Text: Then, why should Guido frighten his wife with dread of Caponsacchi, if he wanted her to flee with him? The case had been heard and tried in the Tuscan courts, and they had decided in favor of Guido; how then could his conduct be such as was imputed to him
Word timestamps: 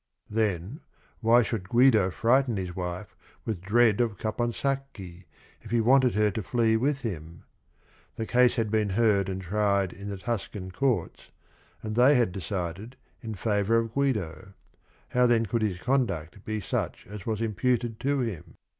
Then, 0.31 0.79
why 1.19 1.43
should 1.43 1.69
Guido 1.69 2.09
frighten 2.09 2.57
his 2.57 2.75
wife 2.75 3.15
with 3.45 3.61
dread 3.61 4.01
of 4.01 4.17
Caponsacchi, 4.17 5.25
if 5.61 5.69
he 5.69 5.79
wanted 5.79 6.15
her 6.15 6.31
to 6.31 6.41
flee 6.41 6.75
with 6.75 7.01
him? 7.01 7.43
The 8.15 8.25
case 8.25 8.55
had 8.55 8.71
been 8.71 8.89
heard 8.89 9.29
and 9.29 9.39
tried 9.43 9.93
in 9.93 10.09
the 10.09 10.17
Tuscan 10.17 10.71
courts, 10.71 11.29
and 11.83 11.93
they 11.95 12.15
had 12.15 12.31
decided 12.31 12.95
in 13.21 13.35
favor 13.35 13.77
of 13.77 13.93
Guido; 13.93 14.53
how 15.09 15.27
then 15.27 15.45
could 15.45 15.61
his 15.61 15.77
conduct 15.77 16.43
be 16.45 16.61
such 16.61 17.05
as 17.07 17.27
was 17.27 17.39
imputed 17.39 17.99
to 17.99 18.21
him 18.21 18.55